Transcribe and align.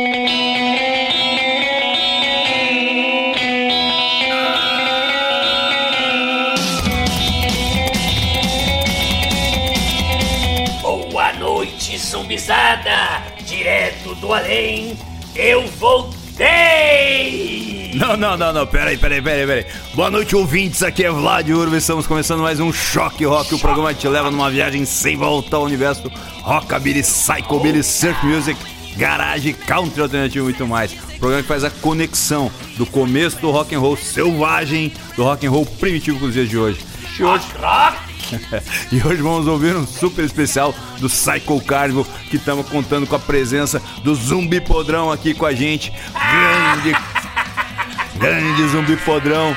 Boa 0.00 0.12
noite, 11.40 11.98
zumbizada! 11.98 13.24
Direto 13.44 14.14
do 14.14 14.32
além, 14.32 14.96
eu 15.34 15.66
voltei! 15.66 16.30
Não, 17.94 18.16
não, 18.16 18.36
não, 18.36 18.52
não, 18.52 18.64
peraí, 18.68 18.96
peraí, 18.96 19.20
peraí, 19.20 19.44
peraí. 19.44 19.66
Boa 19.94 20.12
noite, 20.12 20.36
ouvintes, 20.36 20.84
aqui 20.84 21.02
é 21.02 21.10
Vlad 21.10 21.50
Urbo, 21.50 21.74
estamos 21.74 22.06
começando 22.06 22.42
mais 22.42 22.60
um 22.60 22.72
Choque 22.72 23.24
Rock, 23.24 23.52
o 23.52 23.58
programa 23.58 23.92
te 23.92 24.06
leva 24.06 24.30
numa 24.30 24.48
viagem 24.48 24.84
sem 24.84 25.16
volta 25.16 25.56
ao 25.56 25.64
universo 25.64 26.08
Rockabilly, 26.42 27.02
Psychobilly, 27.02 27.82
Surf 27.82 28.24
Music, 28.24 28.77
Garage, 28.98 29.52
Country 29.52 30.02
Alternativo 30.02 30.44
muito 30.44 30.66
mais. 30.66 30.92
O 30.92 31.18
programa 31.18 31.42
que 31.42 31.48
faz 31.48 31.62
a 31.62 31.70
conexão 31.70 32.50
do 32.76 32.84
começo 32.84 33.38
do 33.38 33.50
rock 33.50 33.74
and 33.74 33.78
roll 33.78 33.96
selvagem, 33.96 34.92
do 35.16 35.22
rock 35.22 35.46
and 35.46 35.50
roll 35.50 35.64
primitivo 35.64 36.18
com 36.18 36.26
os 36.26 36.34
dias 36.34 36.48
de 36.48 36.58
hoje. 36.58 36.80
E 37.18 37.22
hoje, 37.22 37.46
e 38.92 38.96
hoje 39.06 39.22
vamos 39.22 39.46
ouvir 39.46 39.76
um 39.76 39.86
super 39.86 40.24
especial 40.24 40.74
do 40.98 41.08
Psycho 41.08 41.60
Carnival, 41.64 42.04
que 42.28 42.36
estamos 42.36 42.68
contando 42.68 43.06
com 43.06 43.14
a 43.14 43.20
presença 43.20 43.80
do 44.02 44.14
Zumbi 44.14 44.60
Podrão 44.60 45.12
aqui 45.12 45.32
com 45.32 45.46
a 45.46 45.54
gente. 45.54 45.92
Grande, 46.12 46.96
grande 48.18 48.68
Zumbi 48.68 48.96
Podrão, 48.96 49.56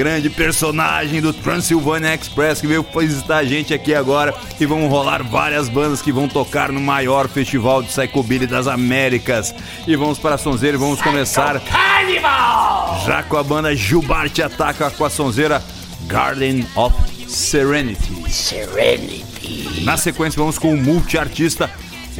grande 0.00 0.30
personagem 0.30 1.20
do 1.20 1.30
Transylvania 1.30 2.14
Express 2.14 2.58
que 2.58 2.66
veio 2.66 2.86
visitar 2.96 3.36
a 3.36 3.44
gente 3.44 3.74
aqui 3.74 3.94
agora. 3.94 4.34
E 4.58 4.64
vão 4.64 4.88
rolar 4.88 5.22
várias 5.22 5.68
bandas 5.68 6.00
que 6.00 6.10
vão 6.10 6.26
tocar 6.26 6.72
no 6.72 6.80
maior 6.80 7.28
festival 7.28 7.82
de 7.82 7.88
Psychobilly 7.88 8.46
das 8.46 8.66
Américas. 8.66 9.54
E 9.86 9.94
vamos 9.96 10.18
para 10.18 10.36
a 10.36 10.38
Sonzeira 10.38 10.78
e 10.78 10.80
vamos 10.80 11.02
começar 11.02 11.60
Carnival! 11.60 13.02
já 13.04 13.22
com 13.22 13.36
a 13.36 13.42
banda 13.42 13.76
Gilbart 13.76 14.38
Ataca 14.38 14.90
com 14.90 15.04
a 15.04 15.10
sonzeira 15.10 15.62
Garden 16.06 16.66
of 16.74 16.96
Serenity. 17.28 18.32
Serenity. 18.32 19.84
Na 19.84 19.98
sequência, 19.98 20.38
vamos 20.38 20.58
com 20.58 20.72
o 20.72 20.78
multiartista, 20.78 21.70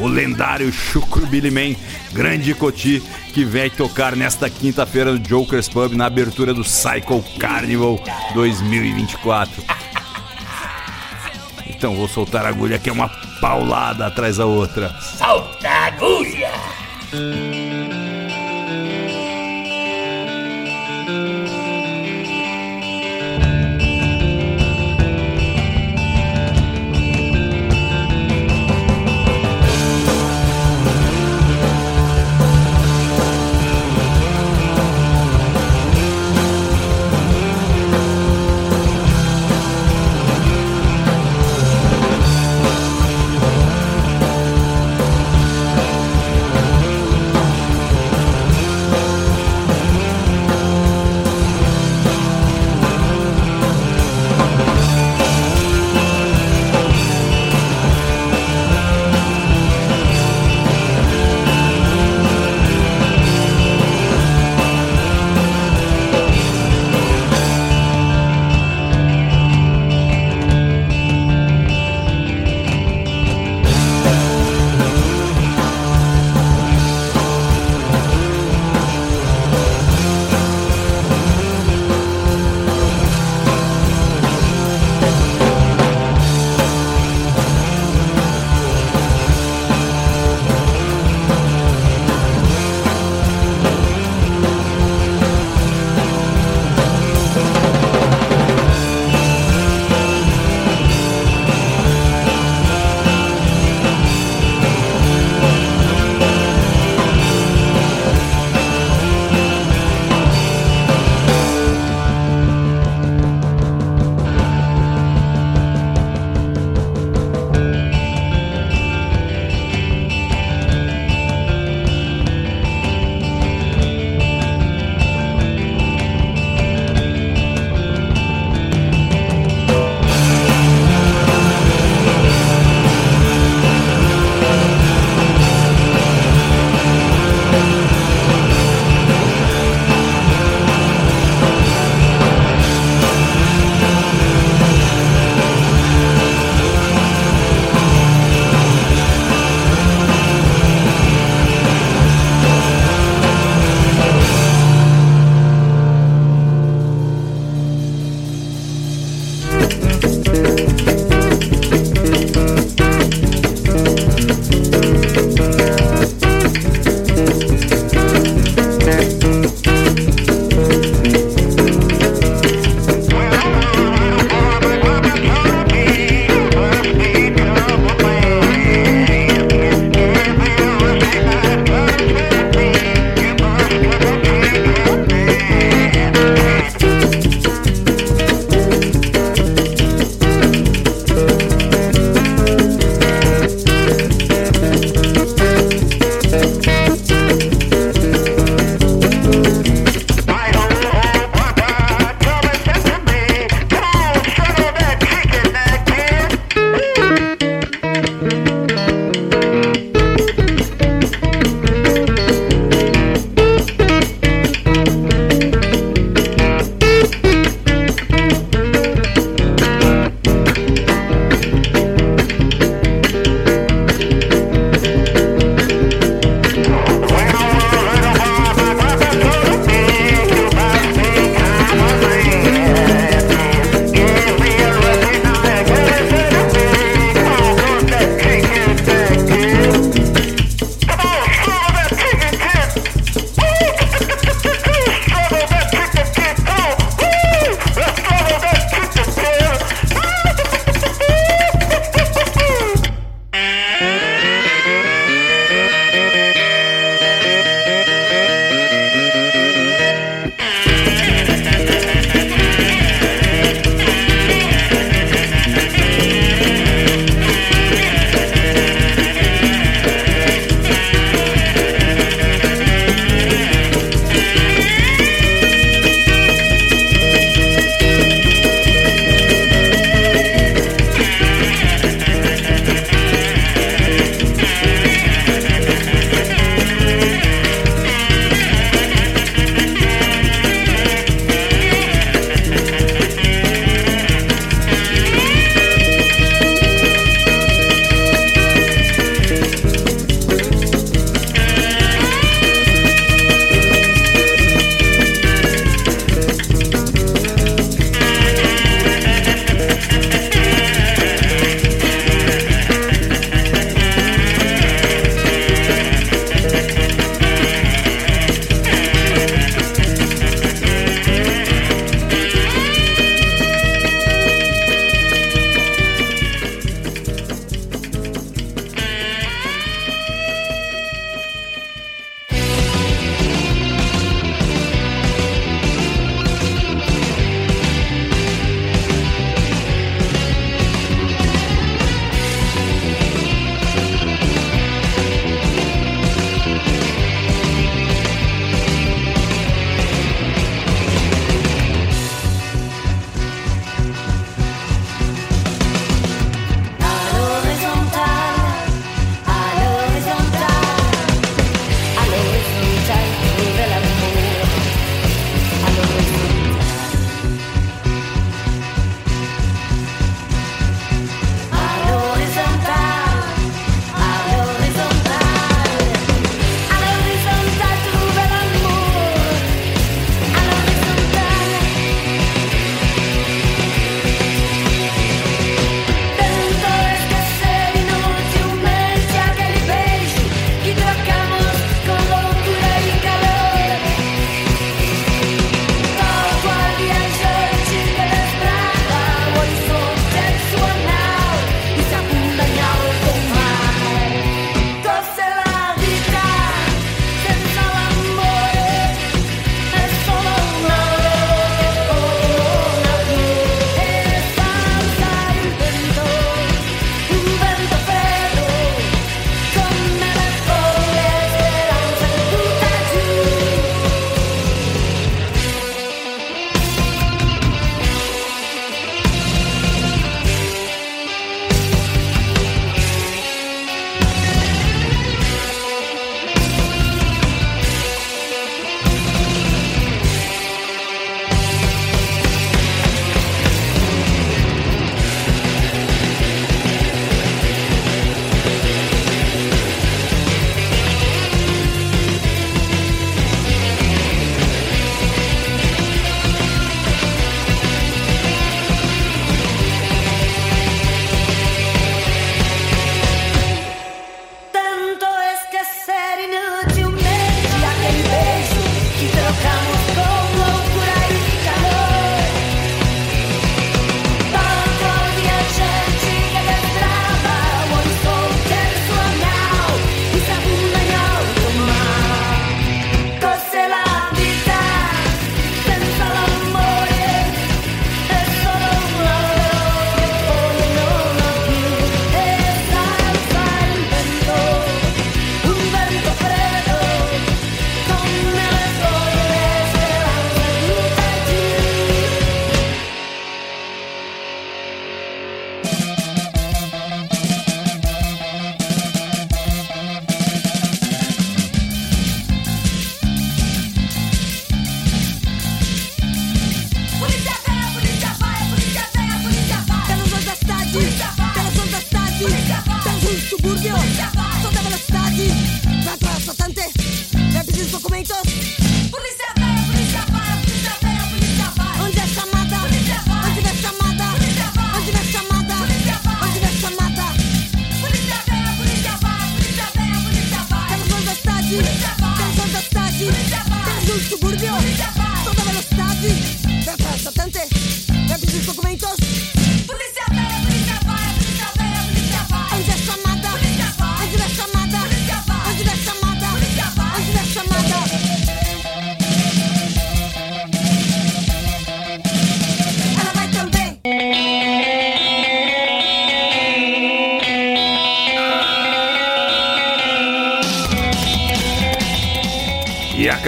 o 0.01 0.09
lendário 0.09 0.73
Chucro 0.73 1.27
Billy 1.27 1.51
Man, 1.51 1.77
grande 2.13 2.55
Coti, 2.55 3.03
que 3.33 3.45
vem 3.45 3.71
tocar 3.71 4.17
nesta 4.17 4.49
quinta-feira 4.49 5.13
no 5.13 5.19
Joker's 5.19 5.69
Pub 5.69 5.93
na 5.93 6.07
abertura 6.07 6.53
do 6.53 6.65
Cycle 6.65 7.23
Carnival 7.39 8.03
2024. 8.35 9.63
Então 11.69 11.95
vou 11.95 12.09
soltar 12.09 12.45
a 12.45 12.49
agulha 12.49 12.79
que 12.79 12.91
é 12.91 12.93
uma 12.93 13.09
paulada 13.41 14.07
atrás 14.07 14.37
da 14.37 14.47
outra. 14.47 14.95
Solta 15.01 15.69
a 15.69 15.87
agulha! 15.87 17.70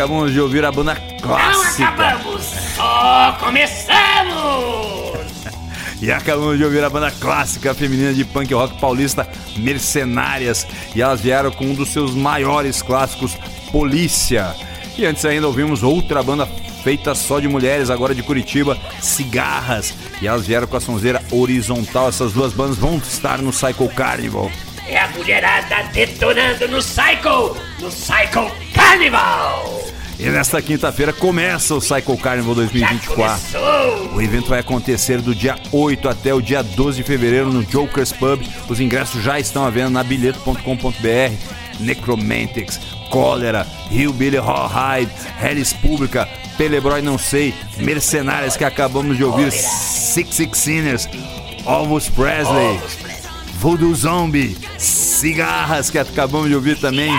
Acabamos 0.02 0.32
de 0.32 0.40
ouvir 0.40 0.64
a 0.64 0.73
banda 0.73 0.94
Não 0.94 1.18
clássica. 1.21 1.85
acabamos, 1.88 2.42
só 2.75 3.37
começamos! 3.38 5.23
E 6.02 6.11
acabamos 6.11 6.59
de 6.59 6.64
ouvir 6.64 6.82
a 6.82 6.90
banda 6.90 7.12
clássica 7.12 7.73
feminina 7.73 8.12
de 8.12 8.25
punk 8.25 8.52
rock 8.52 8.76
paulista 8.80 9.25
Mercenárias. 9.56 10.66
E 10.97 11.00
elas 11.00 11.21
vieram 11.21 11.52
com 11.52 11.66
um 11.66 11.75
dos 11.75 11.90
seus 11.90 12.12
maiores 12.12 12.82
clássicos, 12.82 13.37
Polícia. 13.71 14.52
E 14.99 15.06
antes 15.06 15.25
ainda 15.25 15.47
ouvimos 15.47 15.85
outra 15.85 16.21
banda 16.21 16.44
feita 16.82 17.14
só 17.14 17.38
de 17.38 17.47
mulheres, 17.47 17.88
agora 17.88 18.16
de 18.16 18.23
Curitiba, 18.25 18.76
Cigarras. 19.00 19.94
E 20.21 20.26
elas 20.26 20.44
vieram 20.44 20.66
com 20.66 20.76
a 20.76 20.80
sonzeira 20.80 21.23
horizontal. 21.30 22.09
Essas 22.09 22.32
duas 22.32 22.52
bandas 22.52 22.78
vão 22.78 22.97
estar 22.97 23.38
no 23.38 23.52
Psycho 23.52 23.88
Carnival. 23.90 24.50
É 24.88 24.99
a 24.99 25.09
mulherada 25.11 25.85
detonando 25.92 26.66
no 26.66 26.78
Psycho, 26.78 27.56
no 27.78 27.88
Psycho 27.88 28.50
Carnival! 28.75 29.92
E 30.23 30.31
nesta 30.31 30.62
quinta-feira 30.62 31.12
começa 31.12 31.75
o 31.75 31.81
Psycho 31.81 32.17
Carnival 32.17 32.55
Já 32.55 32.61
2024. 32.61 33.14
começou! 33.17 34.14
O 34.14 34.23
evento 34.23 34.50
vai 34.50 34.61
acontecer 34.61 35.21
do 35.21 35.35
dia 35.35 35.57
8 35.73 36.09
até 36.09 36.33
o 36.33 36.41
dia 36.41 36.62
12 36.62 36.99
de 36.99 37.02
fevereiro 37.02 37.52
no 37.52 37.64
Jokers 37.69 38.12
Pub. 38.12 38.41
Os 38.69 38.79
ingressos 38.79 39.21
já 39.21 39.41
estão 39.41 39.64
à 39.64 39.71
venda 39.71 39.91
na 39.91 40.05
bilheto.com.br. 40.05 41.35
Necromantics, 41.81 42.79
Cólera, 43.11 43.67
Hillbilly 43.91 44.38
Rawhide, 44.38 45.11
Hellis 45.43 45.73
Pública, 45.73 46.29
Pelebroy 46.57 47.02
Não 47.02 47.19
Sei, 47.19 47.52
Mercenárias 47.79 48.57
que 48.57 48.64
acabamos 48.64 49.17
de 49.17 49.25
ouvir, 49.25 49.50
Six 49.50 50.37
Six 50.37 50.59
Sinners, 50.59 51.09
Elvis 51.67 52.09
Presley, 52.09 52.79
Voodoo 53.55 53.93
Zombie, 53.93 54.57
Cigarras 54.79 55.91
que 55.91 55.99
acabamos 55.99 56.49
de 56.49 56.55
ouvir 56.55 56.79
também. 56.79 57.11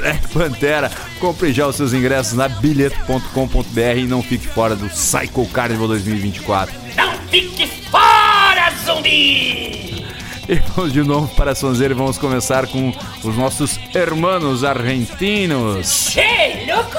Black 0.00 0.28
Pantera. 0.28 0.90
Compre 1.20 1.52
já 1.52 1.66
os 1.66 1.76
seus 1.76 1.92
ingressos 1.92 2.32
na 2.32 2.48
bilheto.com.br 2.48 3.98
e 3.98 4.06
não 4.06 4.22
fique 4.22 4.48
fora 4.48 4.74
do 4.74 4.88
Psycho 4.88 5.46
Carnival 5.52 5.88
2024. 5.88 6.74
Não 6.96 7.12
fique 7.28 7.66
fora, 7.90 8.72
zumbi! 8.84 10.06
E 10.48 10.54
vamos 10.74 10.92
de 10.92 11.02
novo 11.04 11.28
para 11.36 11.52
a 11.52 11.54
Sonzeira 11.54 11.94
e 11.94 11.96
vamos 11.96 12.18
começar 12.18 12.66
com 12.66 12.92
os 13.22 13.36
nossos 13.36 13.78
hermanos 13.94 14.64
argentinos, 14.64 16.08
Che, 16.10 16.66
louco! 16.66 16.98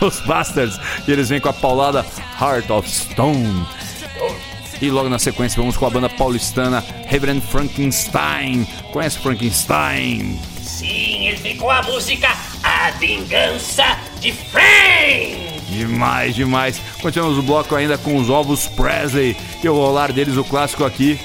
Ghostbusters. 0.00 0.80
E 1.06 1.12
eles 1.12 1.28
vêm 1.28 1.38
com 1.40 1.48
a 1.48 1.52
paulada 1.52 2.04
Heart 2.40 2.70
of 2.70 2.90
Stone. 2.90 3.66
E 4.80 4.90
logo 4.90 5.08
na 5.08 5.18
sequência 5.18 5.60
vamos 5.60 5.76
com 5.76 5.86
a 5.86 5.90
banda 5.90 6.08
paulistana 6.08 6.84
Reverend 7.06 7.40
Frankenstein. 7.46 8.66
Conhece 8.92 9.18
Frankenstein? 9.18 10.38
Sim, 10.60 11.15
ele 11.36 11.54
ficou 11.54 11.70
a 11.70 11.82
música 11.82 12.28
A 12.62 12.90
Vingança 12.92 13.98
de 14.20 14.32
Frank! 14.32 15.46
Demais, 15.68 16.34
demais. 16.34 16.80
Continuamos 17.02 17.38
o 17.38 17.42
bloco 17.42 17.74
ainda 17.74 17.98
com 17.98 18.16
os 18.16 18.30
ovos 18.30 18.66
Presley. 18.68 19.36
E 19.62 19.66
eu 19.66 19.74
vou 19.74 19.86
rolar 19.86 20.12
deles 20.12 20.36
o 20.36 20.44
clássico 20.44 20.84
aqui. 20.84 21.18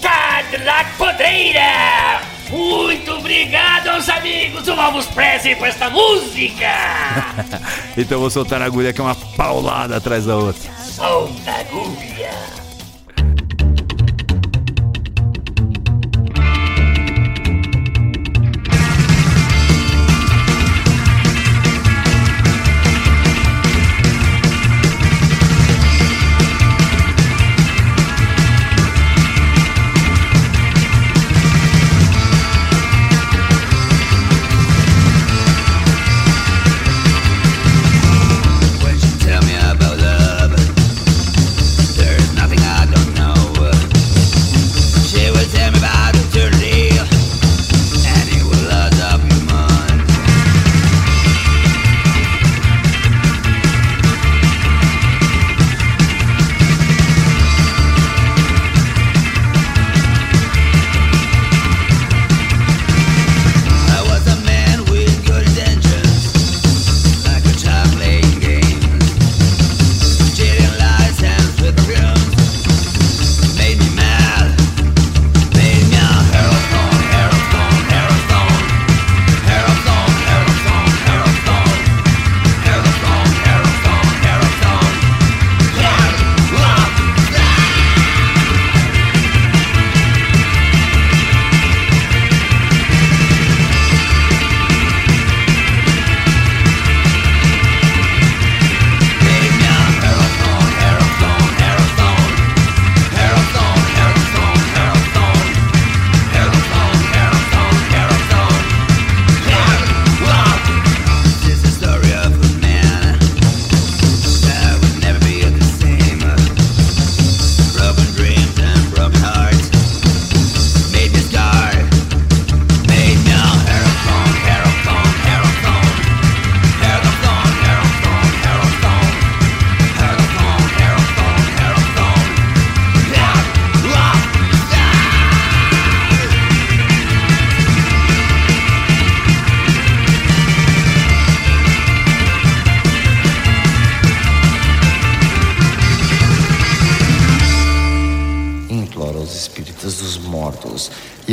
Cadillac 0.00 0.90
Podreira! 0.96 2.22
Muito 2.50 3.10
obrigado 3.12 3.88
aos 3.88 4.08
amigos 4.08 4.64
do 4.64 4.72
Alvos 4.72 5.06
Presley 5.06 5.56
por 5.56 5.68
esta 5.68 5.90
música! 5.90 6.68
Então 7.96 8.18
vou 8.18 8.28
soltar 8.28 8.60
a 8.60 8.64
agulha 8.64 8.92
que 8.92 9.00
é 9.00 9.04
uma 9.04 9.14
paulada 9.14 9.96
atrás 9.96 10.26
da 10.26 10.36
outra. 10.36 10.72
Solta 10.78 11.50
a 11.50 11.60
agulha! 11.60 12.63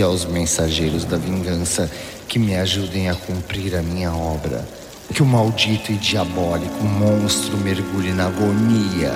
Aos 0.02 0.26
mensageiros 0.26 1.06
da 1.06 1.18
vingança 1.18 1.90
que 2.28 2.40
me 2.40 2.56
ajudem 2.56 3.10
a 3.10 3.16
cumprir 3.16 3.76
a 3.76 3.82
minha 3.82 4.14
obra. 4.14 4.68
Que 5.14 5.22
o 5.22 5.26
maldito 5.26 5.92
e 5.92 5.96
diabólico 5.96 6.84
monstro 6.84 7.58
mergulhe 7.58 8.14
na 8.14 8.28
agonia 8.28 9.14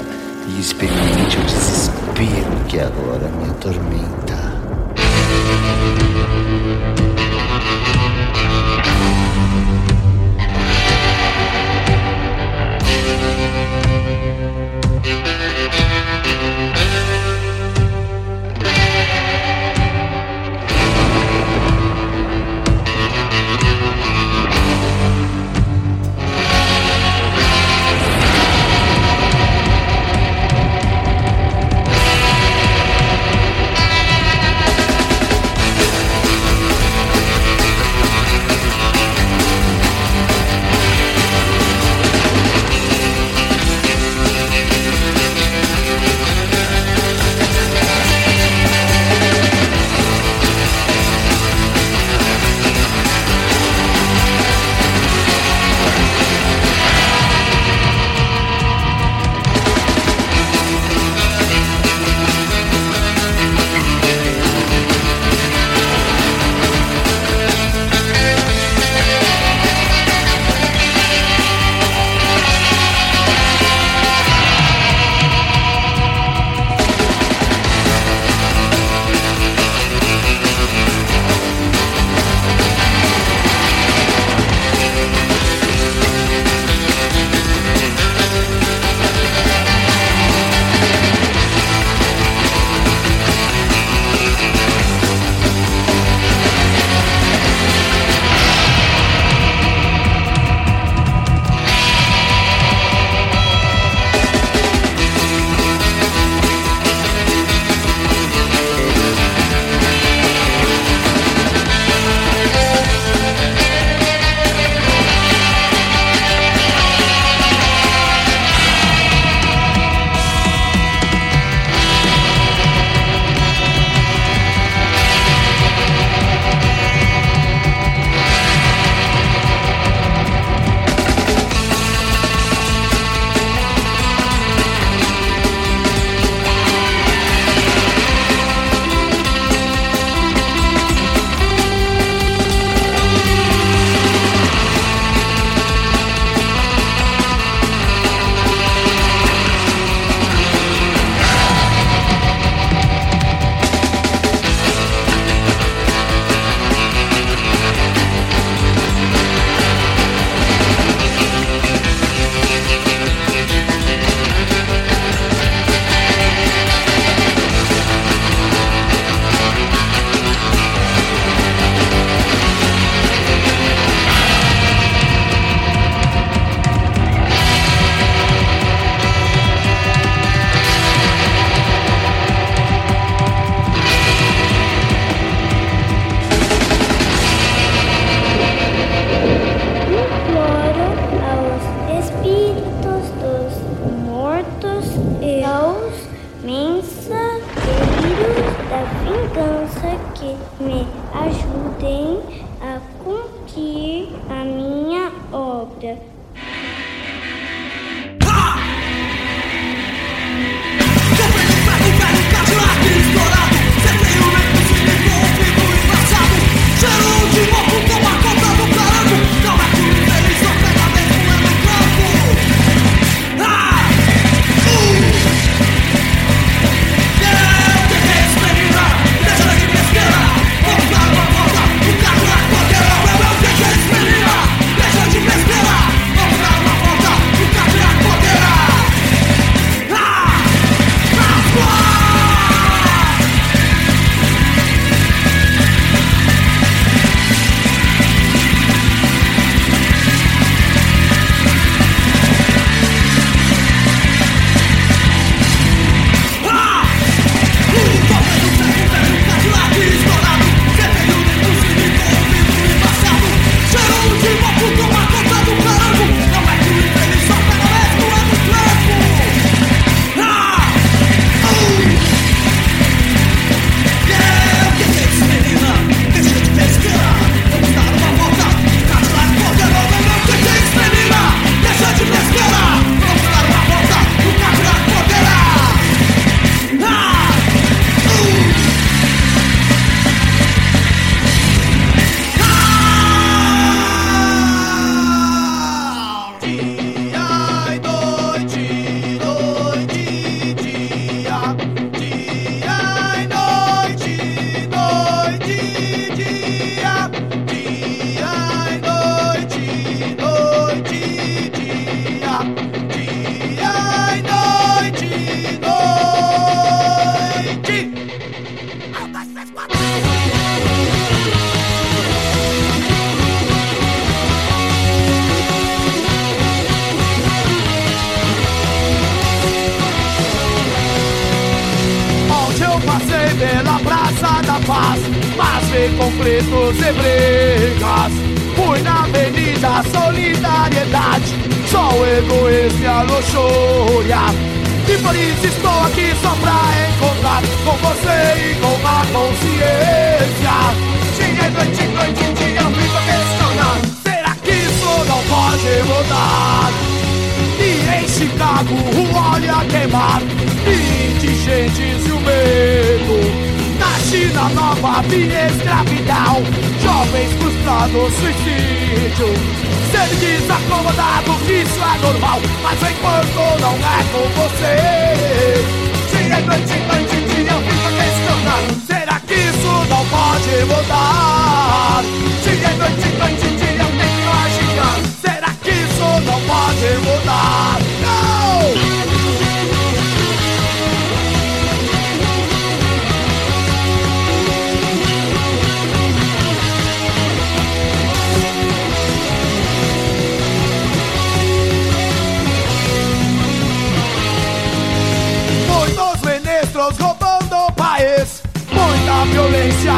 e 0.47 0.59
experimente 0.59 1.37
o 1.37 1.43
desespero 1.43 2.65
que 2.67 2.79
agora 2.79 3.29
me 3.29 3.49
atormenta. 3.49 4.55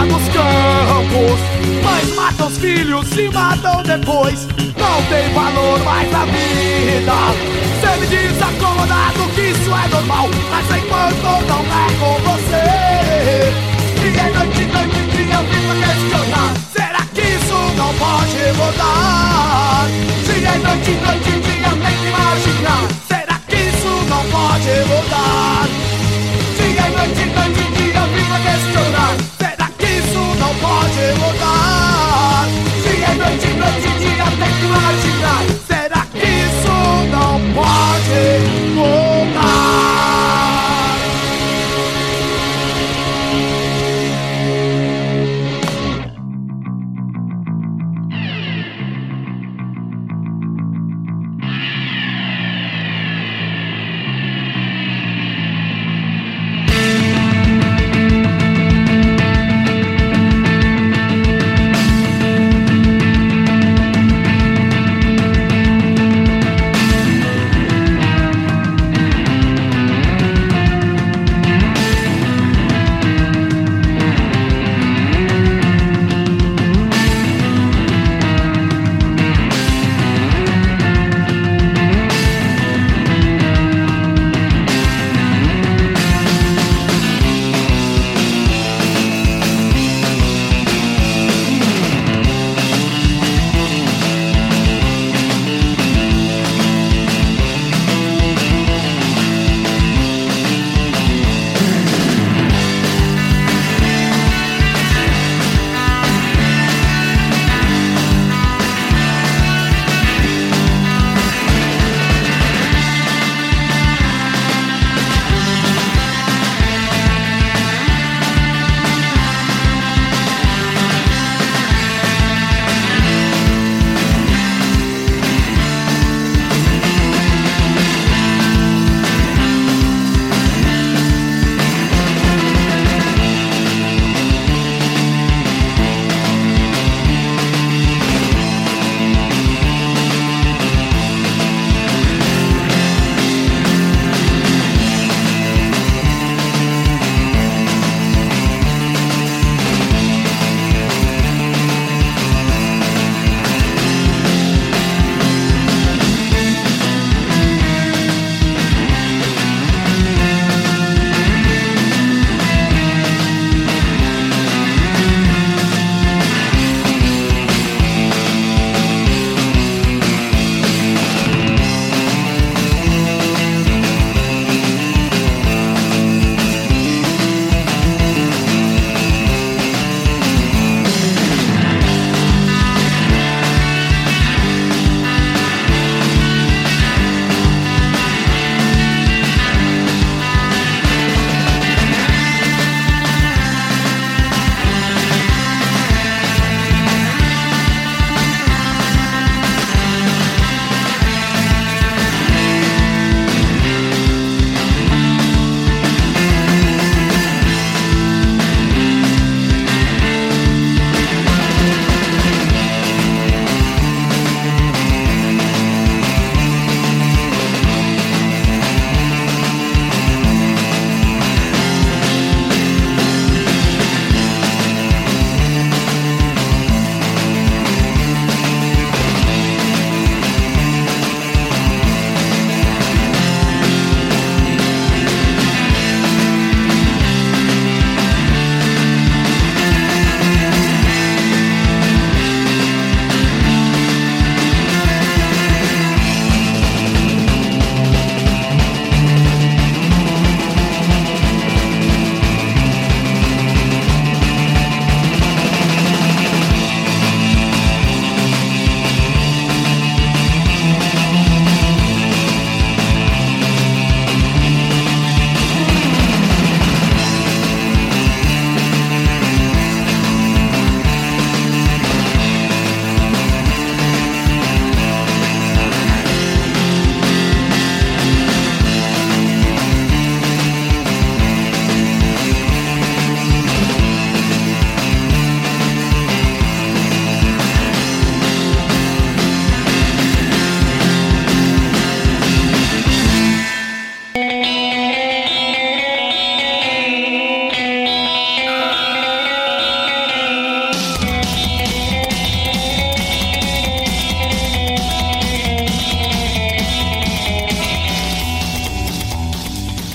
nos 0.07 0.23
campos. 0.29 1.39
Mas 1.83 2.15
matam 2.15 2.47
os 2.47 2.57
filhos 2.57 3.17
e 3.17 3.29
matam 3.29 3.83
depois. 3.83 4.47
Não 4.77 5.03
tem 5.09 5.33
valor 5.33 5.79
mais 5.83 6.11
na 6.11 6.25
vida. 6.25 7.13
Você 7.79 7.99
me 7.99 8.07
diz 8.07 8.41
acomodado 8.41 9.29
que 9.35 9.41
isso 9.41 9.69
é 9.69 9.87
normal. 9.89 10.29
Mas 10.49 10.77
enquanto 10.77 11.47
não 11.47 11.61
é 11.61 11.87
com 11.99 12.15
você. 12.29 13.67
E 14.03 14.19
é 14.19 14.31
noite, 14.31 14.63
noite, 14.71 15.01
dia, 15.11 15.37
vivo 15.43 15.73
questionar 15.75 16.53
Será 16.71 17.01
que 17.13 17.21
isso 17.21 17.55
não 17.75 17.93
pode 17.95 18.53
mudar? 18.57 19.85
Se 20.25 20.45
é 20.45 20.57
noite, 20.59 20.91
noite, 20.91 21.31
dia, 21.41 21.69
tem 21.69 21.97
que 21.97 22.07
imaginar. 22.07 22.96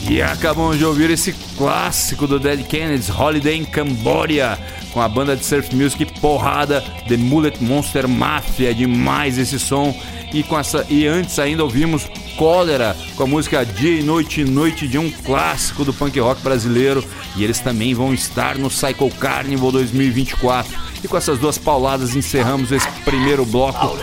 E 0.09 0.21
acabamos 0.21 0.79
de 0.79 0.85
ouvir 0.85 1.11
esse 1.11 1.33
clássico 1.57 2.27
do 2.27 2.39
Dead 2.39 2.65
Kennedys, 2.67 3.09
Holiday 3.09 3.57
in 3.57 3.65
Cambodia, 3.65 4.59
com 4.93 5.01
a 5.01 5.09
banda 5.09 5.37
de 5.37 5.45
surf 5.45 5.75
music 5.75 6.05
porrada 6.21 6.83
The 7.09 7.17
Mullet 7.17 7.63
Monster 7.63 8.09
Mafia. 8.09 8.75
Demais 8.75 9.39
esse 9.39 9.59
som. 9.59 9.97
E, 10.33 10.43
com 10.43 10.59
essa, 10.59 10.85
e 10.89 11.07
antes 11.07 11.39
ainda 11.39 11.63
ouvimos 11.63 12.09
Cólera 12.37 12.97
com 13.17 13.25
a 13.25 13.27
música 13.27 13.65
Dia 13.65 14.01
e 14.01 14.03
Noite 14.03 14.41
e 14.41 14.45
Noite 14.45 14.89
de 14.89 14.99
um 14.99 15.11
clássico 15.11 15.85
do 15.85 15.93
punk 15.93 16.19
rock 16.19 16.43
brasileiro. 16.43 17.05
E 17.37 17.45
eles 17.45 17.61
também 17.61 17.95
vão 17.95 18.13
estar 18.13 18.57
no 18.57 18.71
Cycle 18.71 19.11
Carnival 19.11 19.71
2024. 19.71 20.73
E 21.05 21.09
com 21.09 21.17
essas 21.17 21.39
duas 21.39 21.59
pauladas 21.59 22.17
encerramos 22.17 22.73
esse 22.73 22.89
primeiro 23.05 23.45
bloco 23.45 23.97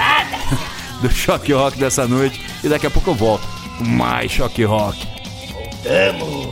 do 1.01 1.09
Choque 1.09 1.51
Rock 1.51 1.77
dessa 1.77 2.07
noite. 2.07 2.41
E 2.63 2.69
daqui 2.69 2.87
a 2.87 2.91
pouco 2.91 3.09
eu 3.09 3.15
volto 3.15 3.47
com 3.77 3.85
mais 3.85 4.31
Choque 4.31 4.63
Rock. 4.63 5.18
Vamos! 5.83 6.48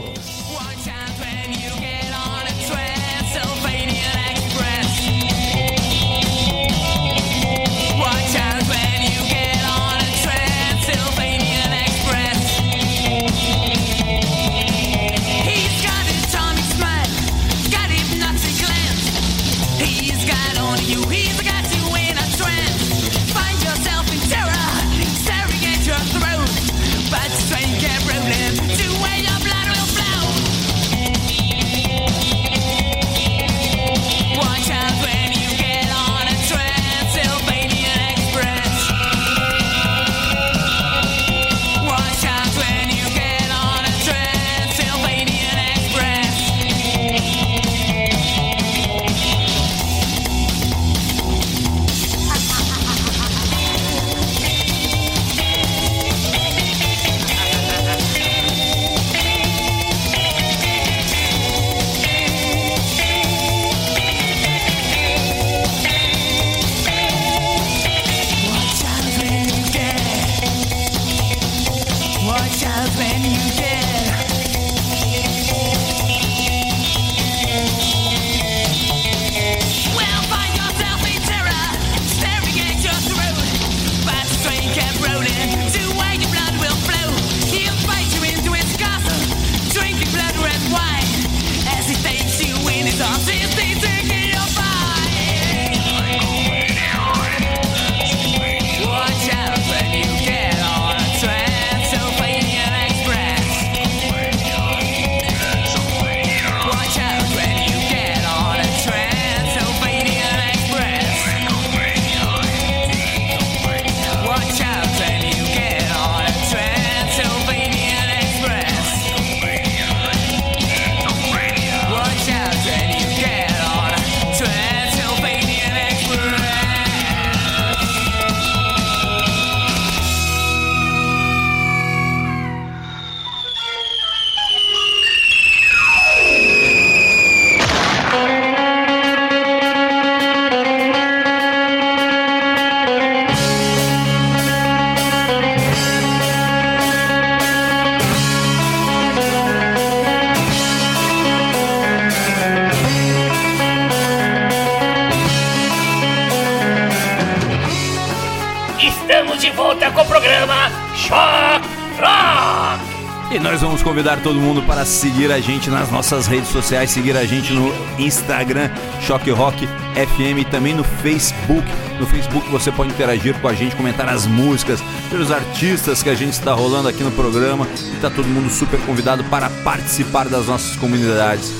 Convidar 163.98 164.22
todo 164.22 164.40
mundo 164.40 164.62
para 164.62 164.84
seguir 164.84 165.32
a 165.32 165.40
gente 165.40 165.68
nas 165.68 165.90
nossas 165.90 166.28
redes 166.28 166.50
sociais, 166.50 166.88
seguir 166.88 167.16
a 167.16 167.24
gente 167.24 167.52
no 167.52 167.74
Instagram, 167.98 168.70
Choque 169.00 169.28
Rock 169.28 169.66
FM, 169.66 170.38
e 170.38 170.44
também 170.44 170.72
no 170.72 170.84
Facebook. 170.84 171.66
No 171.98 172.06
Facebook 172.06 172.48
você 172.48 172.70
pode 172.70 172.90
interagir 172.90 173.34
com 173.40 173.48
a 173.48 173.54
gente, 173.54 173.74
comentar 173.74 174.08
as 174.08 174.24
músicas, 174.24 174.80
pelos 175.10 175.32
artistas 175.32 176.00
que 176.00 176.08
a 176.08 176.14
gente 176.14 176.34
está 176.34 176.52
rolando 176.52 176.86
aqui 176.86 177.02
no 177.02 177.10
programa. 177.10 177.66
E 177.92 177.96
tá 177.96 178.08
todo 178.08 178.28
mundo 178.28 178.48
super 178.50 178.78
convidado 178.82 179.24
para 179.24 179.50
participar 179.64 180.28
das 180.28 180.46
nossas 180.46 180.76
comunidades. 180.76 181.52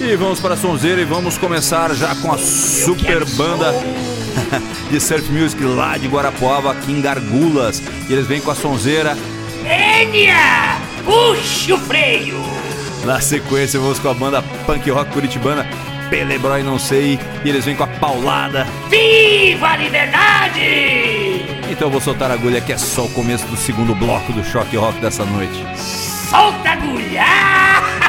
E 0.00 0.16
vamos 0.16 0.40
para 0.40 0.54
a 0.54 0.56
sonzeira 0.56 1.00
e 1.00 1.04
vamos 1.04 1.38
começar 1.38 1.94
já 1.94 2.12
com 2.16 2.32
a 2.32 2.38
super 2.38 3.24
banda 3.36 3.72
de 4.90 4.98
surf 4.98 5.30
music 5.30 5.62
lá 5.62 5.96
de 5.96 6.08
Guarapuava, 6.08 6.72
aqui 6.72 6.90
em 6.90 7.00
Gargulas. 7.00 7.80
E 8.08 8.12
eles 8.12 8.26
vêm 8.26 8.40
com 8.40 8.50
a 8.50 8.56
sonzeira 8.56 9.16
Enya! 9.64 10.77
Puxa 11.04 11.74
o 11.74 11.78
freio! 11.78 12.42
Na 13.04 13.20
sequência, 13.20 13.78
vamos 13.80 13.98
com 13.98 14.08
a 14.08 14.14
banda 14.14 14.42
punk 14.66 14.90
rock 14.90 15.10
curitibana 15.12 15.66
Pelebrói 16.10 16.62
Não 16.62 16.78
Sei. 16.78 17.18
E 17.44 17.48
eles 17.48 17.64
vêm 17.64 17.76
com 17.76 17.84
a 17.84 17.86
paulada. 17.86 18.66
Viva 18.88 19.68
a 19.68 19.76
liberdade! 19.76 20.60
Então 21.70 21.88
eu 21.88 21.90
vou 21.90 22.00
soltar 22.00 22.30
a 22.30 22.34
agulha 22.34 22.60
que 22.60 22.72
é 22.72 22.78
só 22.78 23.04
o 23.04 23.10
começo 23.10 23.46
do 23.46 23.56
segundo 23.56 23.94
bloco 23.94 24.32
do 24.32 24.44
choque 24.44 24.76
rock 24.76 24.98
dessa 25.00 25.24
noite. 25.24 25.64
Solta 25.76 26.70
a 26.70 26.72
agulha! 26.72 27.24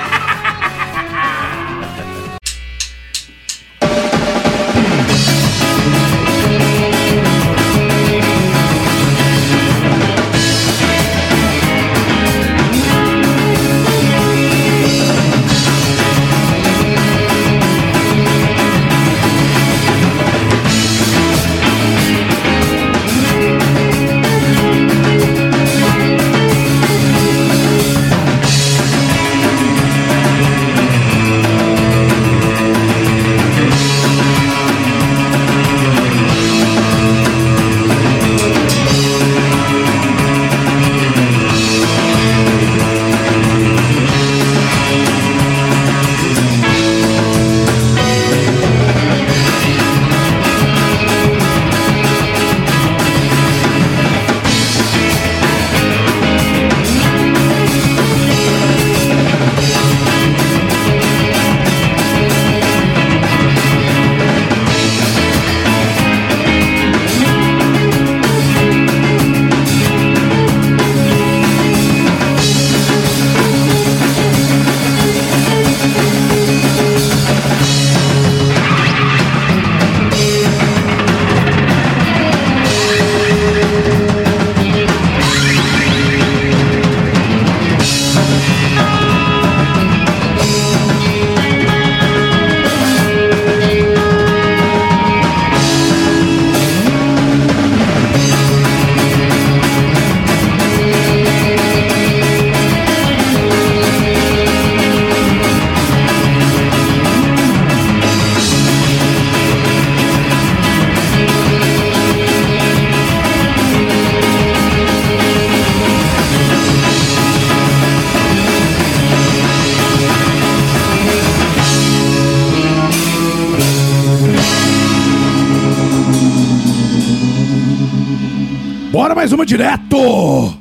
Direto! 129.45 130.59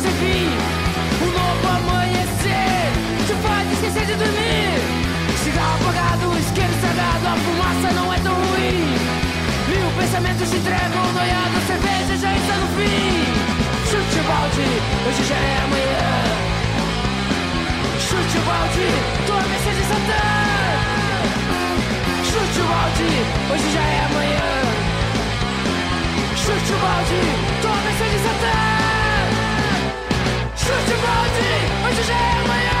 Desgraça 0.00 0.08
sem 0.08 0.12
fim. 0.12 0.48
Novo 1.20 1.68
amanhecer 1.68 2.92
te 3.26 3.34
faz 3.42 3.72
esquecer 3.72 4.06
de 4.06 4.14
dormir. 4.14 4.80
Cigarro 5.44 5.76
apagado, 5.80 6.38
isqueiro 6.38 6.72
estragado, 6.72 7.26
a 7.26 7.36
fumaça 7.36 7.92
não 7.94 8.12
é 8.12 8.18
tão 8.18 8.34
ruim. 8.34 8.96
Mil 9.68 9.90
pensamentos 9.98 10.50
te 10.50 10.56
entregam 10.56 11.12
noiado, 11.12 11.56
a 11.56 11.60
cerveja 11.66 12.16
já 12.16 12.32
está 12.36 12.54
no 12.56 12.68
fim. 12.76 13.10
Chute 13.90 14.18
o 14.18 14.24
balde, 14.24 14.66
hoje 15.06 15.24
já 15.28 15.36
é 15.36 15.56
amanhã. 15.64 16.08
Chute 18.00 18.38
o 18.38 18.42
balde, 18.42 18.86
tua 19.26 19.42
Mercedes 19.50 19.86
Satã. 19.90 20.24
Chute 22.24 22.60
o 22.60 22.64
balde, 22.64 23.10
hoje 23.52 23.68
já 23.72 23.80
é 23.80 24.00
amanhã. 24.10 24.48
Chute 26.36 26.72
o 26.72 26.78
balde, 26.78 27.20
tua 27.62 27.76
Mercedes 27.76 28.22
Satã 28.22 28.69
Chute 30.70 30.92
o 30.92 30.98
balde, 31.02 31.50
hoje 31.84 32.02
já 32.06 32.14
é 32.14 32.30
amanhã 32.44 32.80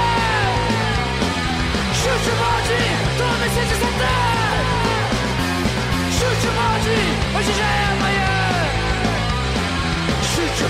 Chute 1.92 2.30
o 2.30 2.36
balde, 2.38 2.78
tua 3.16 3.32
Mercedes 3.40 3.78
Satã 3.82 4.16
Chute 6.12 6.46
o 6.46 6.52
balde, 6.52 6.98
hoje 7.36 7.52
já 7.58 7.66
é 7.66 7.84
amanhã 7.90 8.30
Chute 10.22 10.62
o 10.62 10.68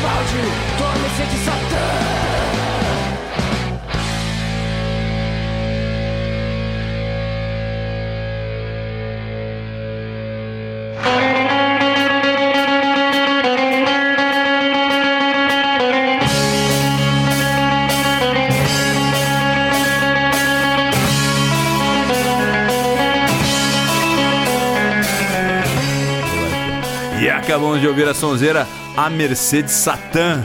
acabamos 27.50 27.80
de 27.80 27.88
ouvir 27.88 28.06
a 28.06 28.14
sonzeira 28.14 28.64
A 28.96 29.10
Mercedes 29.10 29.72
Satã, 29.72 30.44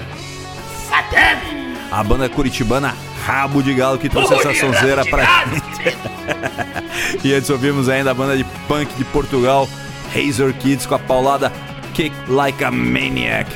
Satã! 0.89 1.37
a 1.91 2.03
banda 2.03 2.27
curitibana 2.27 2.95
Rabo 3.23 3.61
de 3.61 3.75
Galo 3.75 3.99
que 3.99 4.09
trouxe 4.09 4.33
essa 4.33 4.55
sonzeira 4.55 5.05
pra 5.05 5.23
retirado. 5.23 6.15
E 7.23 7.31
antes 7.33 7.49
ouvimos 7.51 7.89
ainda 7.89 8.09
a 8.09 8.13
banda 8.13 8.35
de 8.35 8.43
punk 8.67 8.91
de 8.97 9.03
Portugal, 9.05 9.69
Razor 10.15 10.51
Kids, 10.53 10.87
com 10.87 10.95
a 10.95 10.99
paulada 10.99 11.51
Kick 11.93 12.15
Like 12.27 12.63
a 12.63 12.71
Maniac. 12.71 13.51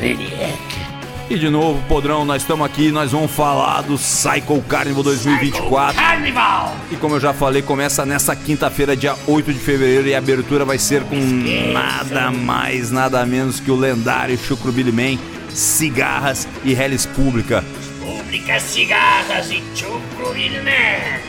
Maniac. 0.00 0.69
E 1.30 1.38
de 1.38 1.48
novo, 1.48 1.80
Podrão, 1.86 2.24
nós 2.24 2.42
estamos 2.42 2.66
aqui, 2.66 2.90
nós 2.90 3.12
vamos 3.12 3.30
falar 3.30 3.82
do 3.82 3.96
Cycle 3.96 4.60
Carnival 4.62 5.04
2024. 5.04 5.94
Carnival! 5.94 6.76
E 6.90 6.96
como 6.96 7.14
eu 7.14 7.20
já 7.20 7.32
falei, 7.32 7.62
começa 7.62 8.04
nessa 8.04 8.34
quinta-feira, 8.34 8.96
dia 8.96 9.14
8 9.28 9.52
de 9.52 9.58
fevereiro, 9.60 10.08
e 10.08 10.14
a 10.16 10.18
abertura 10.18 10.64
vai 10.64 10.76
ser 10.76 11.04
com 11.04 11.14
nada 11.72 12.32
mais, 12.32 12.90
nada 12.90 13.24
menos 13.24 13.60
que 13.60 13.70
o 13.70 13.76
lendário 13.76 14.36
Chucro 14.36 14.72
Billy 14.72 14.90
Man, 14.90 15.22
Cigarras 15.50 16.48
e 16.64 16.72
Hellis 16.72 17.06
Pública. 17.06 17.64
Públicas 18.30 18.62
cigarras 18.62 19.50
e 19.50 19.60
chucro. 19.74 20.10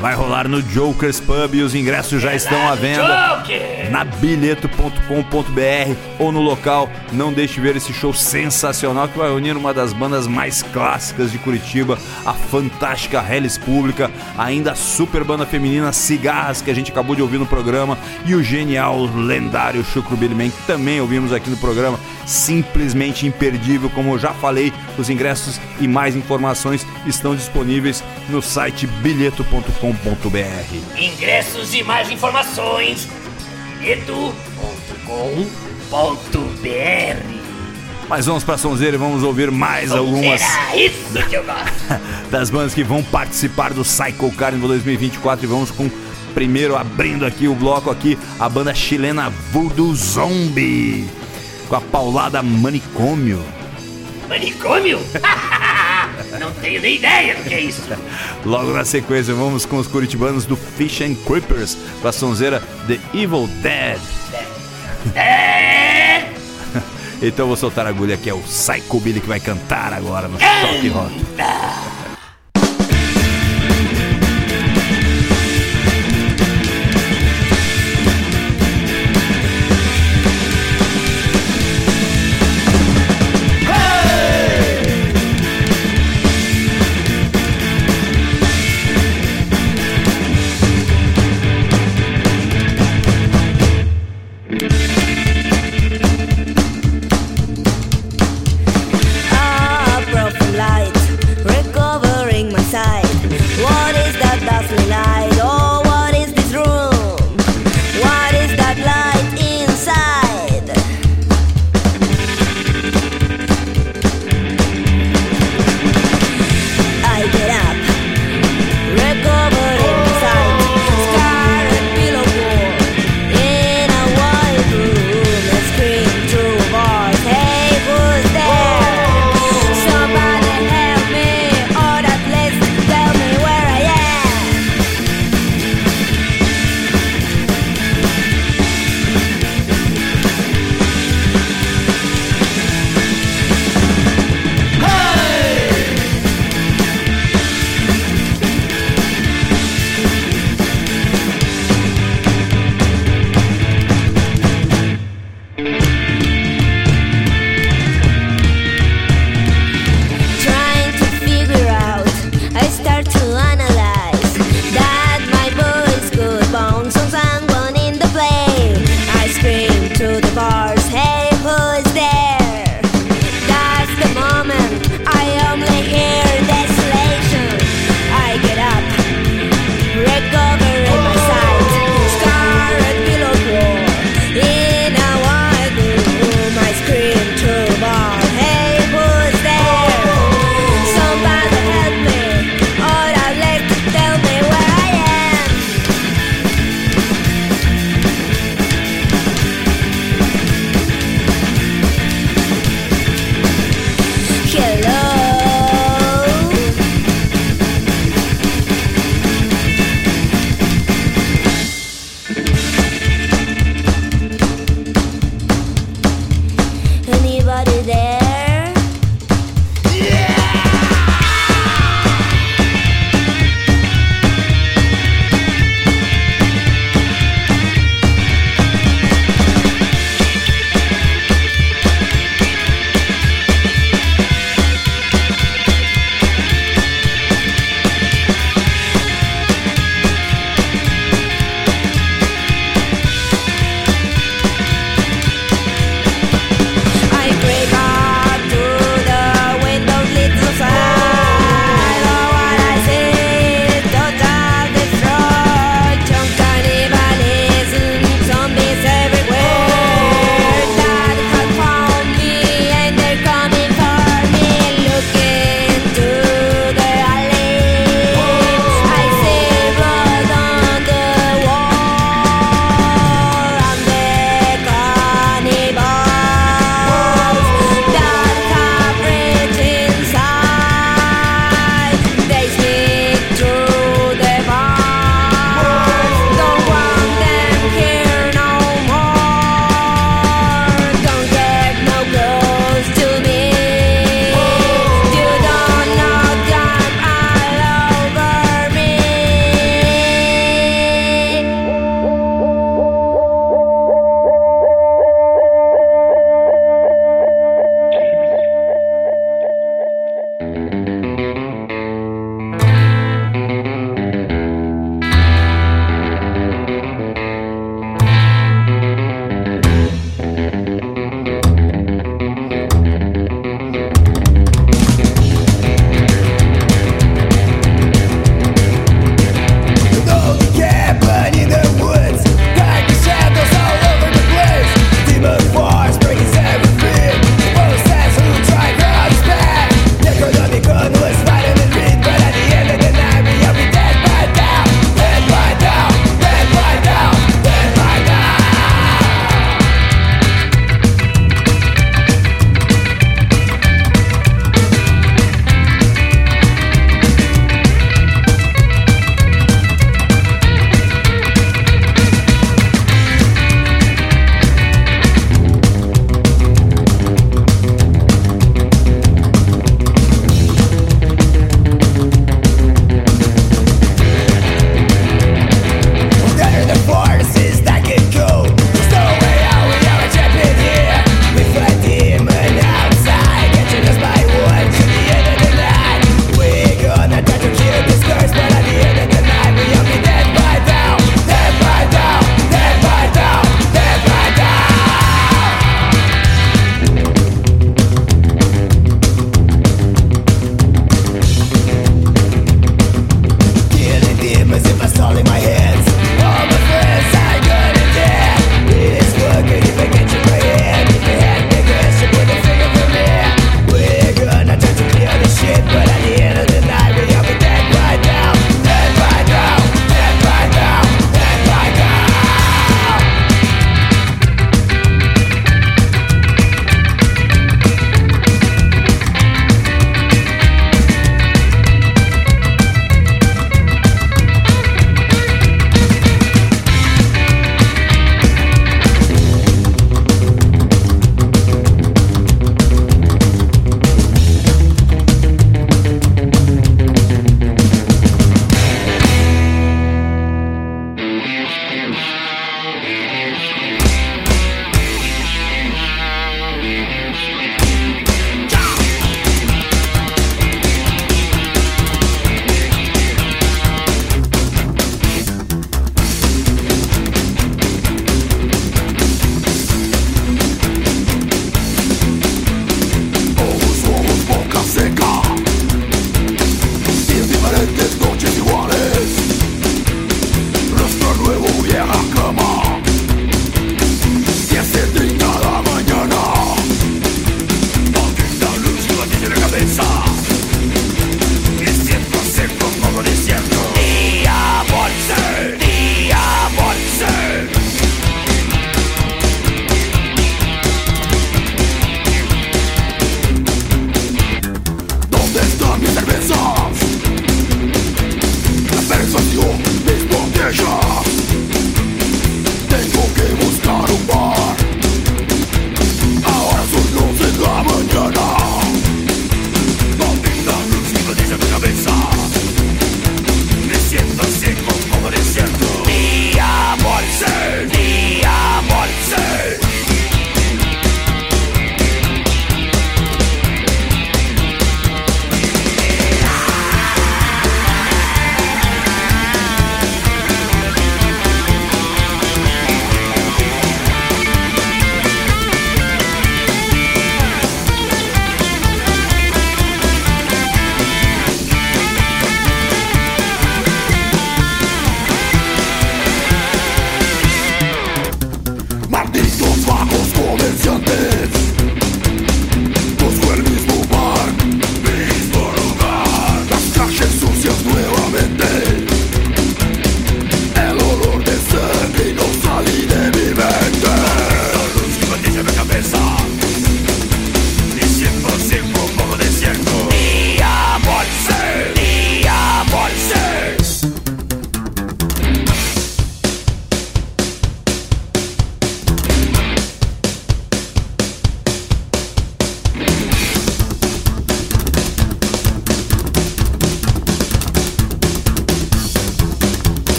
Vai 0.00 0.14
rolar 0.14 0.48
no 0.48 0.60
Jokers 0.60 1.20
Pub 1.20 1.54
e 1.54 1.62
os 1.62 1.72
ingressos 1.72 2.20
já 2.20 2.34
estão 2.34 2.68
à 2.68 2.74
venda. 2.74 3.36
Joker! 3.36 3.78
na 3.90 4.04
bilheto.com.br 4.04 5.96
ou 6.18 6.30
no 6.32 6.40
local. 6.40 6.90
Não 7.12 7.32
deixe 7.32 7.54
de 7.54 7.60
ver 7.60 7.76
esse 7.76 7.92
show 7.92 8.12
sensacional 8.12 9.08
que 9.08 9.18
vai 9.18 9.30
unir 9.30 9.56
uma 9.56 9.72
das 9.72 9.92
bandas 9.92 10.26
mais 10.26 10.62
clássicas 10.62 11.32
de 11.32 11.38
Curitiba, 11.38 11.98
a 12.24 12.32
fantástica 12.32 13.24
Hellis 13.28 13.58
Pública, 13.58 14.10
ainda 14.36 14.72
a 14.72 14.76
super 14.76 15.24
banda 15.24 15.46
feminina 15.46 15.92
Cigarras, 15.92 16.60
que 16.60 16.70
a 16.70 16.74
gente 16.74 16.90
acabou 16.90 17.16
de 17.16 17.22
ouvir 17.22 17.38
no 17.38 17.46
programa, 17.46 17.98
e 18.24 18.34
o 18.34 18.42
genial, 18.42 19.04
lendário 19.06 19.84
Chucro 19.84 20.16
Billy 20.16 20.34
Man, 20.34 20.50
que 20.50 20.66
também 20.66 21.00
ouvimos 21.00 21.32
aqui 21.32 21.50
no 21.50 21.56
programa. 21.56 21.98
Simplesmente 22.26 23.26
imperdível, 23.26 23.88
como 23.90 24.12
eu 24.12 24.18
já 24.18 24.32
falei, 24.32 24.72
os 24.98 25.08
ingressos 25.08 25.60
e 25.80 25.88
mais 25.88 26.14
informações 26.14 26.86
estão 27.06 27.34
disponíveis 27.34 28.02
no 28.28 28.42
site 28.42 28.86
bilheto.com.br. 28.86 29.66
Ingressos 30.96 31.74
e 31.74 31.82
mais 31.82 32.10
informações. 32.10 33.08
bilheto.com.br 33.78 34.34
Mas 38.08 38.26
vamos 38.26 38.44
pra 38.44 38.58
sonzeira 38.58 38.96
e 38.96 38.98
vamos 38.98 39.22
ouvir 39.22 39.50
mais 39.50 39.92
algumas 39.92 40.42
isso 40.74 41.28
que 41.28 41.36
eu 41.36 41.44
gosto? 41.44 42.00
das 42.30 42.50
bandas 42.50 42.74
que 42.74 42.82
vão 42.82 43.02
participar 43.02 43.72
do 43.72 43.82
Psycho 43.82 44.30
Carnival 44.36 44.68
2024 44.68 45.44
e 45.44 45.48
vamos 45.48 45.70
com 45.70 45.90
primeiro 46.34 46.76
abrindo 46.76 47.24
aqui 47.24 47.48
o 47.48 47.54
bloco 47.54 47.90
aqui 47.90 48.18
a 48.38 48.48
banda 48.48 48.74
chilena 48.74 49.30
Voodoo 49.50 49.94
Zombie 49.94 51.08
com 51.68 51.76
a 51.76 51.80
paulada 51.80 52.42
Manicômio. 52.42 53.44
Manicômio? 54.28 54.98
Não 56.38 56.52
tenho 56.52 56.80
nem 56.80 56.96
ideia 56.96 57.34
do 57.34 57.42
que 57.44 57.54
é 57.54 57.60
isso. 57.60 57.82
Logo 58.44 58.72
na 58.72 58.84
sequência 58.84 59.34
vamos 59.34 59.64
com 59.64 59.76
os 59.76 59.86
curitibanos 59.86 60.44
do 60.44 60.56
Fish 60.56 61.00
and 61.02 61.14
Creepers 61.26 61.76
com 62.00 62.08
a 62.08 62.12
sonzeira 62.12 62.62
The 62.86 62.98
Evil 63.14 63.48
Dead. 63.62 64.00
É... 65.14 66.28
Então 67.20 67.44
eu 67.44 67.48
vou 67.48 67.56
soltar 67.56 67.84
a 67.84 67.88
agulha 67.88 68.16
que 68.16 68.30
é 68.30 68.34
o 68.34 68.38
Psycho 68.38 69.00
Billy 69.00 69.20
que 69.20 69.26
vai 69.26 69.40
cantar 69.40 69.92
agora 69.92 70.28
no 70.28 70.38
Choque 70.38 70.88
Rock. 70.88 71.14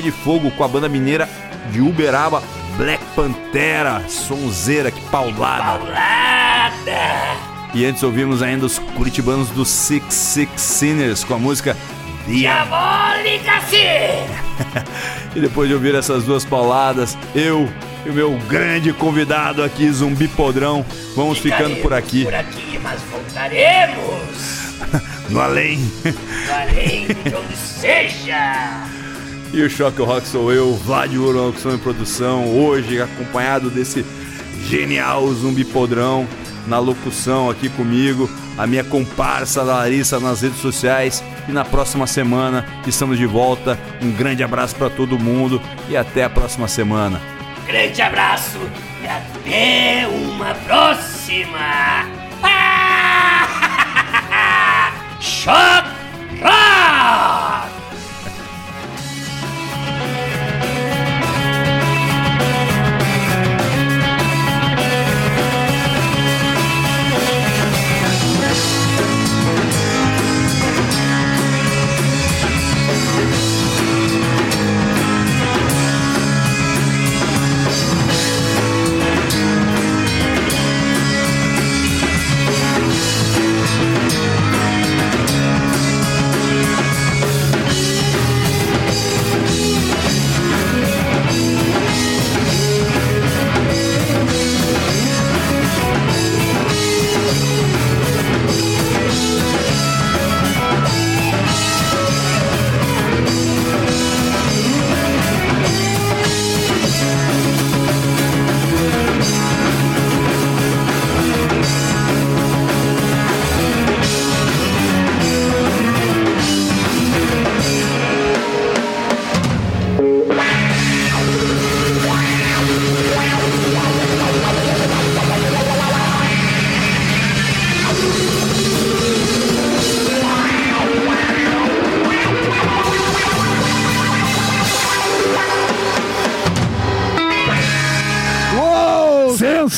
De 0.00 0.10
Fogo 0.10 0.50
com 0.50 0.64
a 0.64 0.68
banda 0.68 0.88
mineira 0.88 1.28
de 1.70 1.80
Uberaba, 1.80 2.42
Black 2.76 3.02
Pantera, 3.14 4.02
sonzeira, 4.08 4.90
que 4.90 5.00
paulada. 5.02 5.78
Paulada! 5.78 7.54
E 7.72 7.84
antes 7.84 8.02
ouvimos 8.02 8.42
ainda 8.42 8.66
os 8.66 8.78
curitibanos 8.78 9.50
do 9.50 9.64
Six 9.64 10.14
Six 10.14 10.60
Sinners 10.60 11.24
com 11.24 11.34
a 11.34 11.38
música 11.38 11.76
Diabólica-se! 12.26 13.76
e 15.36 15.40
depois 15.40 15.68
de 15.68 15.74
ouvir 15.74 15.94
essas 15.94 16.24
duas 16.24 16.44
pauladas, 16.44 17.18
eu 17.34 17.68
e 18.06 18.10
o 18.10 18.14
meu 18.14 18.38
grande 18.48 18.92
convidado 18.92 19.62
aqui, 19.62 19.90
Zumbi 19.90 20.28
Podrão, 20.28 20.84
vamos 21.14 21.38
Ficaremos 21.38 21.72
ficando 21.72 21.82
por 21.82 21.92
aqui. 21.92 22.24
Por 22.24 22.34
aqui, 22.34 22.78
mas 22.82 23.00
voltaremos! 23.02 24.74
no 25.28 25.40
além! 25.40 25.78
No 25.78 26.54
além, 26.54 27.06
onde 27.26 27.56
seja! 27.56 28.93
E 29.54 29.62
o 29.62 29.70
Choque 29.70 30.02
Rock 30.02 30.26
sou 30.26 30.52
eu, 30.52 30.74
Vladimir 30.74 31.32
sou 31.62 31.72
em 31.72 31.78
produção, 31.78 32.58
hoje 32.58 33.00
acompanhado 33.00 33.70
desse 33.70 34.04
genial 34.68 35.32
zumbi 35.32 35.64
podrão 35.64 36.26
na 36.66 36.80
locução 36.80 37.48
aqui 37.48 37.68
comigo, 37.68 38.28
a 38.58 38.66
minha 38.66 38.82
comparsa 38.82 39.62
Larissa 39.62 40.18
nas 40.18 40.42
redes 40.42 40.58
sociais. 40.58 41.22
E 41.48 41.52
na 41.52 41.64
próxima 41.64 42.04
semana 42.04 42.66
estamos 42.84 43.16
de 43.16 43.26
volta. 43.26 43.78
Um 44.02 44.10
grande 44.10 44.42
abraço 44.42 44.74
para 44.74 44.90
todo 44.90 45.20
mundo 45.20 45.62
e 45.88 45.96
até 45.96 46.24
a 46.24 46.30
próxima 46.30 46.66
semana. 46.66 47.22
Grande 47.64 48.02
abraço 48.02 48.58
e 49.04 49.06
até 49.06 50.08
uma 50.08 50.52
próxima! 50.66 52.08
Ah! 52.42 53.46
Shot! 55.20 55.84
Rock! 56.42 57.43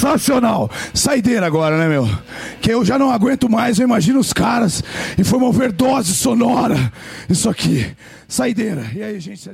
Sensacional. 0.06 0.70
Saideira 0.94 1.46
agora, 1.46 1.76
né, 1.76 1.88
meu? 1.88 2.08
Que 2.60 2.72
eu 2.72 2.84
já 2.84 2.98
não 2.98 3.10
aguento 3.10 3.48
mais, 3.48 3.78
eu 3.78 3.84
imagino 3.84 4.20
os 4.20 4.32
caras. 4.32 4.82
E 5.18 5.24
foi 5.24 5.38
uma 5.38 5.48
overdose 5.48 6.14
sonora. 6.14 6.92
Isso 7.28 7.48
aqui. 7.48 7.86
Saideira. 8.28 8.86
E 8.94 9.02
aí, 9.02 9.18
gente? 9.18 9.48